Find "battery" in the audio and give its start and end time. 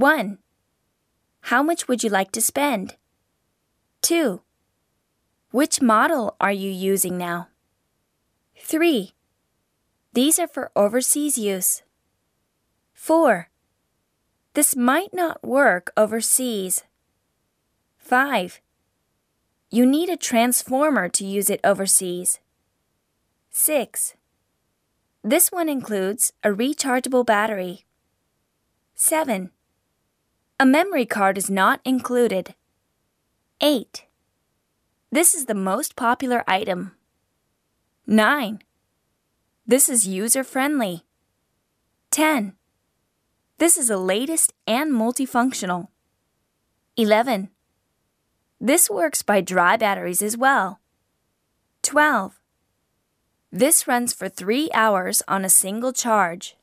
27.26-27.84